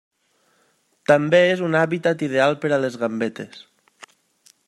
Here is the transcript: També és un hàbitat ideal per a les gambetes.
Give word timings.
També 1.11 1.41
és 1.49 1.61
un 1.67 1.77
hàbitat 1.81 2.25
ideal 2.29 2.57
per 2.65 2.73
a 2.73 2.81
les 2.87 2.99
gambetes. 3.05 3.63